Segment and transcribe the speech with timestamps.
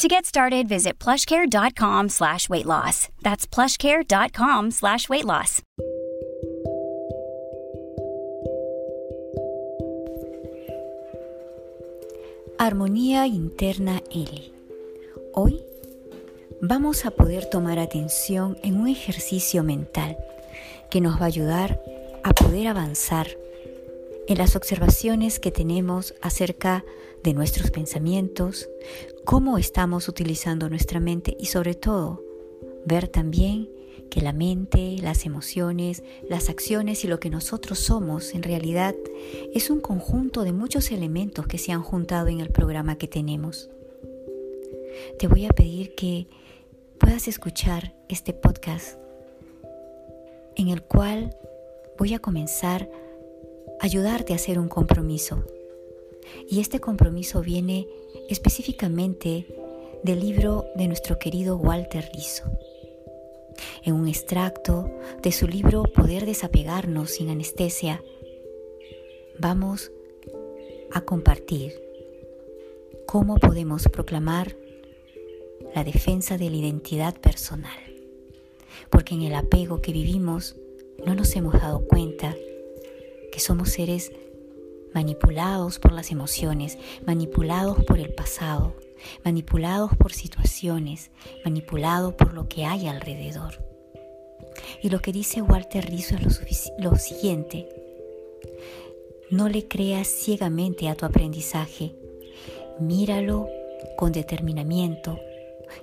[0.00, 3.10] To get started, visit plushcare.com slash weight loss.
[3.20, 5.60] That's plushcare.com slash weight loss.
[12.58, 14.52] Armonía Interna L.
[15.34, 15.60] Hoy
[16.62, 20.16] vamos a poder tomar atención en un ejercicio mental
[20.90, 21.78] que nos va a ayudar
[22.24, 23.26] a poder avanzar
[24.28, 27.00] en las observaciones que tenemos acerca de
[27.34, 28.68] nuestros pensamientos,
[29.24, 32.22] cómo estamos utilizando nuestra mente y sobre todo
[32.84, 33.68] ver también
[34.10, 38.96] que la mente, las emociones, las acciones y lo que nosotros somos en realidad
[39.54, 43.70] es un conjunto de muchos elementos que se han juntado en el programa que tenemos.
[45.18, 46.26] Te voy a pedir que
[46.98, 48.98] puedas escuchar este podcast
[50.56, 51.36] en el cual
[51.98, 52.90] voy a comenzar
[53.80, 55.44] a ayudarte a hacer un compromiso.
[56.48, 57.86] Y este compromiso viene
[58.28, 59.46] específicamente
[60.02, 62.44] del libro de nuestro querido Walter Rizzo.
[63.84, 64.90] En un extracto
[65.22, 68.02] de su libro Poder desapegarnos sin anestesia,
[69.38, 69.90] vamos
[70.92, 71.72] a compartir
[73.06, 74.56] cómo podemos proclamar
[75.74, 77.78] la defensa de la identidad personal.
[78.88, 80.56] Porque en el apego que vivimos
[81.06, 82.34] no nos hemos dado cuenta
[83.32, 84.12] que somos seres
[84.94, 88.76] manipulados por las emociones, manipulados por el pasado,
[89.24, 91.10] manipulados por situaciones,
[91.44, 93.64] manipulados por lo que hay alrededor.
[94.82, 97.68] Y lo que dice Walter Rizzo es lo, siguiente,
[99.30, 101.94] no le creas ciegamente a tu aprendizaje,
[102.78, 103.48] míralo
[103.96, 105.18] con determinamiento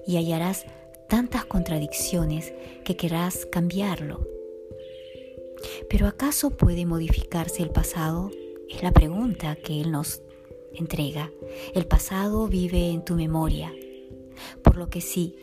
[0.06, 0.66] y hallarás
[1.08, 2.54] tantas contradicciones
[2.84, 4.28] que querrás cambiarlo.
[5.90, 8.32] Pero ¿acaso puede modificarse el pasado?
[8.70, 10.22] Es la pregunta que Él nos
[10.74, 11.32] entrega.
[11.74, 13.74] El pasado vive en tu memoria,
[14.64, 15.36] por lo que si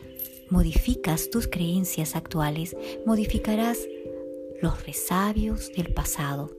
[0.49, 2.75] modificas tus creencias actuales,
[3.05, 3.79] modificarás
[4.61, 6.51] los resabios del pasado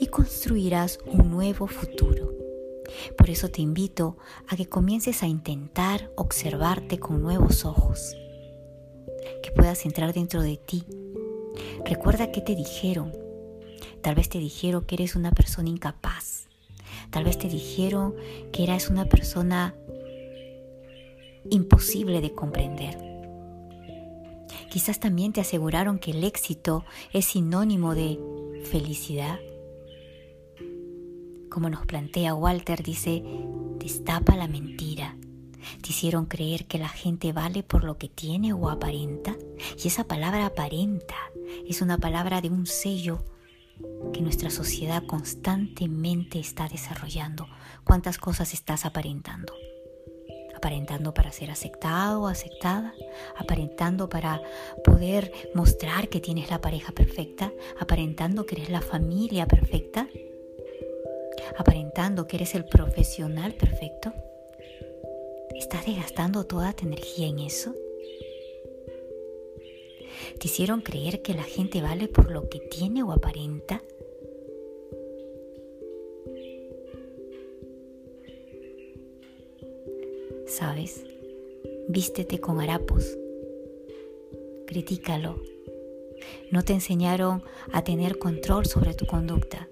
[0.00, 2.34] y construirás un nuevo futuro.
[3.16, 4.16] Por eso te invito
[4.48, 8.16] a que comiences a intentar observarte con nuevos ojos,
[9.42, 10.84] que puedas entrar dentro de ti.
[11.84, 13.12] Recuerda qué te dijeron,
[14.02, 16.46] Tal vez te dijeron que eres una persona incapaz.
[17.10, 18.14] Tal vez te dijeron
[18.52, 19.74] que eres una persona
[21.50, 22.98] imposible de comprender.
[24.70, 28.18] Quizás también te aseguraron que el éxito es sinónimo de
[28.70, 29.38] felicidad.
[31.50, 33.24] Como nos plantea Walter, dice,
[33.78, 35.16] destapa la mentira.
[35.82, 39.36] Te hicieron creer que la gente vale por lo que tiene o aparenta.
[39.82, 41.16] Y esa palabra aparenta
[41.66, 43.24] es una palabra de un sello
[44.12, 47.46] que nuestra sociedad constantemente está desarrollando.
[47.84, 49.54] ¿Cuántas cosas estás aparentando?
[50.56, 52.94] Aparentando para ser aceptado o aceptada,
[53.36, 54.42] aparentando para
[54.84, 60.08] poder mostrar que tienes la pareja perfecta, aparentando que eres la familia perfecta,
[61.58, 64.12] aparentando que eres el profesional perfecto.
[65.54, 67.74] ¿Estás desgastando toda tu energía en eso?
[70.38, 73.82] ¿Te hicieron creer que la gente vale por lo que tiene o aparenta?
[80.46, 81.04] ¿Sabes?
[81.88, 83.16] Vístete con harapos.
[84.66, 85.42] Critícalo.
[86.50, 87.42] No te enseñaron
[87.72, 89.68] a tener control sobre tu conducta.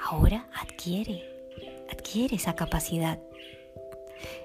[0.00, 1.24] Ahora adquiere,
[1.90, 3.20] adquiere esa capacidad.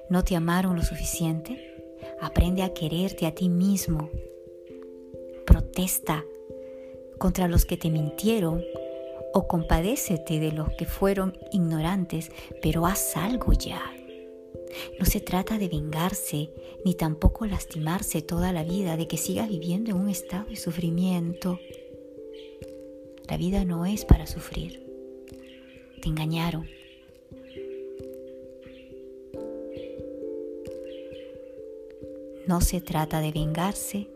[0.10, 1.98] ¿No te amaron lo suficiente?
[2.20, 4.10] Aprende a quererte a ti mismo
[5.72, 6.26] protesta
[7.18, 8.64] contra los que te mintieron
[9.34, 12.30] o compadécete de los que fueron ignorantes,
[12.62, 13.82] pero haz algo ya.
[15.00, 16.52] No se trata de vengarse
[16.84, 21.60] ni tampoco lastimarse toda la vida de que sigas viviendo en un estado de sufrimiento.
[23.30, 24.86] La vida no es para sufrir.
[26.02, 26.68] Te engañaron.
[32.46, 34.10] No se trata de vengarse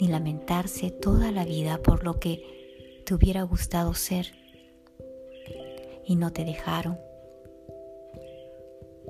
[0.00, 4.32] ni lamentarse toda la vida por lo que te hubiera gustado ser
[6.04, 6.98] y no te dejaron.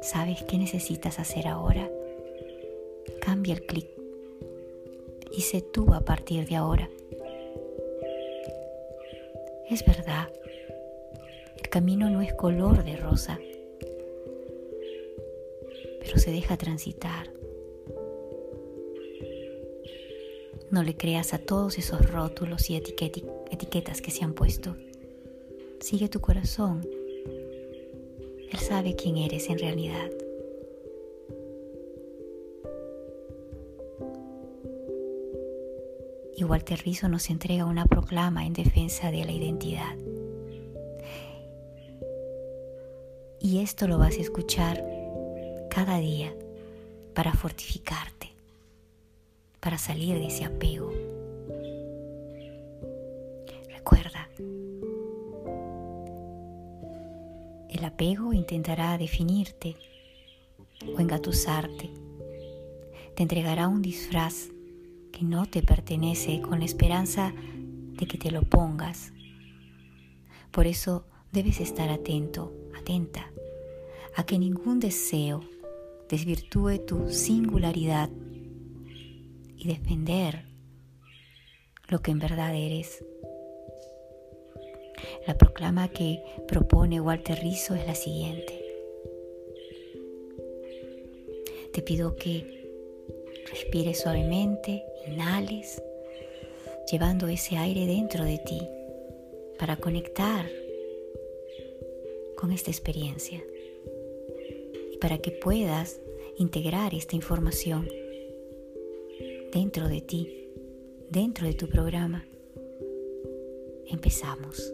[0.02, 1.90] ¿Sabes qué necesitas hacer ahora?
[3.20, 3.88] Cambia el clic
[5.30, 6.88] y sé tú a partir de ahora.
[9.68, 10.28] Es verdad,
[11.56, 13.38] el camino no es color de rosa,
[16.00, 17.39] pero se deja transitar.
[20.70, 24.76] No le creas a todos esos rótulos y etiquetas que se han puesto.
[25.80, 26.86] Sigue tu corazón.
[28.50, 30.10] Él sabe quién eres en realidad.
[36.40, 39.94] y Walter Rizzo nos entrega una proclama en defensa de la identidad.
[43.38, 44.82] Y esto lo vas a escuchar
[45.68, 46.34] cada día
[47.14, 48.19] para fortificarte,
[49.70, 50.92] para salir de ese apego.
[53.68, 54.28] Recuerda,
[57.68, 59.76] el apego intentará definirte
[60.92, 61.88] o engatusarte,
[63.14, 64.48] te entregará un disfraz
[65.22, 69.12] no te pertenece con la esperanza de que te lo pongas.
[70.50, 73.30] Por eso debes estar atento, atenta,
[74.16, 75.42] a que ningún deseo
[76.08, 78.10] desvirtúe tu singularidad
[79.60, 80.44] y defender
[81.88, 83.04] lo que en verdad eres.
[85.26, 88.58] La proclama que propone Walter Rizzo es la siguiente.
[91.72, 92.70] Te pido que
[93.50, 95.82] respires suavemente inhales,
[96.90, 98.60] llevando ese aire dentro de ti
[99.58, 100.48] para conectar
[102.36, 103.44] con esta experiencia
[104.90, 106.00] y para que puedas
[106.38, 107.86] integrar esta información
[109.52, 110.48] dentro de ti,
[111.10, 112.24] dentro de tu programa.
[113.86, 114.72] Empezamos.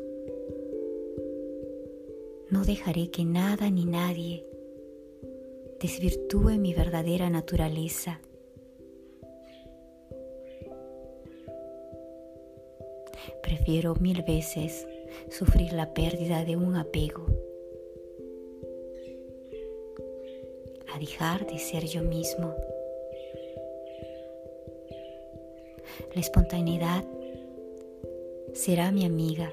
[2.51, 4.45] No dejaré que nada ni nadie
[5.81, 8.21] desvirtúe mi verdadera naturaleza
[13.43, 14.87] Prefiero mil veces
[15.31, 17.27] sufrir la pérdida de un apego
[20.93, 22.55] a dejar de ser yo mismo.
[26.17, 27.05] La espontaneidad
[28.55, 29.53] será mi amiga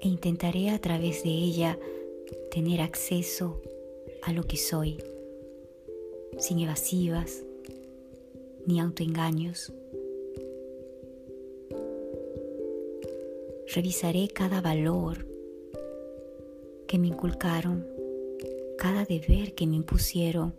[0.00, 1.78] e intentaré a través de ella
[2.50, 3.60] tener acceso
[4.22, 4.96] a lo que soy,
[6.38, 7.44] sin evasivas
[8.64, 9.74] ni autoengaños.
[13.74, 15.26] Revisaré cada valor
[16.86, 17.86] que me inculcaron,
[18.78, 20.54] cada deber que me impusieron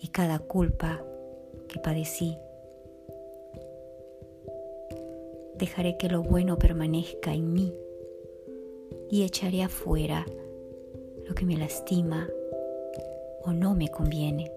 [0.00, 1.00] y cada culpa
[1.68, 2.36] que padecí.
[5.58, 7.72] Dejaré que lo bueno permanezca en mí
[9.10, 10.26] y echaré afuera
[11.26, 12.28] lo que me lastima
[13.44, 14.50] o no me conviene.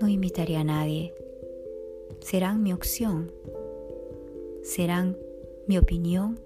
[0.00, 1.14] No imitaré a nadie
[2.24, 3.30] serán mi opción,
[4.62, 5.18] serán
[5.66, 6.40] mi opinión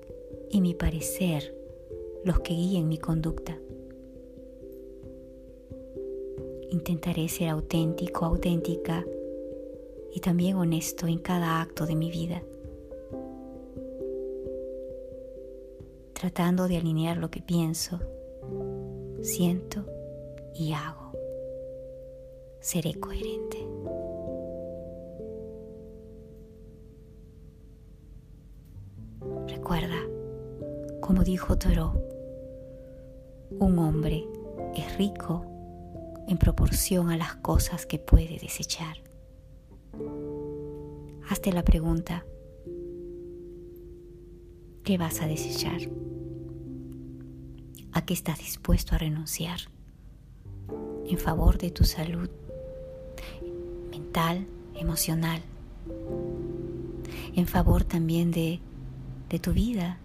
[0.51, 1.55] y mi parecer
[2.25, 3.61] los que guíen mi conducta.
[6.71, 9.07] Intentaré ser auténtico, auténtica
[10.13, 12.43] y también honesto en cada acto de mi vida,
[16.13, 18.01] tratando de alinear lo que pienso,
[19.23, 19.85] siento
[20.55, 21.13] y hago.
[22.61, 23.67] Seré coherente.
[29.47, 29.97] Recuerda,
[31.01, 31.93] como dijo Thoreau,
[33.59, 34.27] un hombre
[34.75, 35.45] es rico
[36.29, 39.08] en proporción a las cosas que puede desechar.
[41.29, 42.25] Hazte la pregunta,
[44.85, 45.81] ¿qué vas a desechar?
[47.93, 49.61] ¿A qué estás dispuesto a renunciar
[51.07, 52.31] en favor de tu salud
[53.91, 55.43] mental, emocional,
[57.35, 58.61] en favor también de
[59.29, 59.99] de tu vida.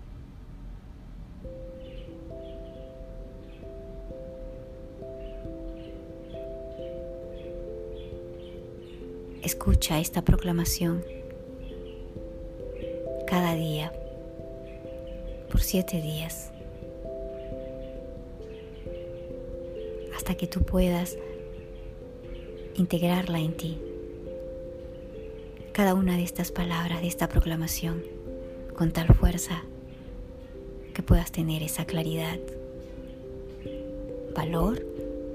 [9.43, 11.03] Escucha esta proclamación
[13.27, 13.91] cada día
[15.51, 16.53] por siete días
[20.15, 21.17] hasta que tú puedas
[22.75, 23.81] integrarla en ti.
[25.73, 28.01] Cada una de estas palabras, de esta proclamación
[28.77, 29.63] con tal fuerza
[30.93, 32.39] que puedas tener esa claridad,
[34.33, 34.85] valor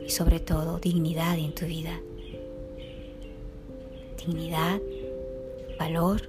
[0.02, 2.00] y sobre todo dignidad en tu vida.
[4.28, 4.78] Dignidad,
[5.78, 6.28] valor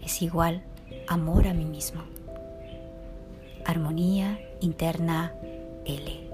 [0.00, 0.62] es igual
[1.08, 2.04] amor a mí mismo.
[3.66, 5.34] Armonía interna
[5.84, 6.31] L.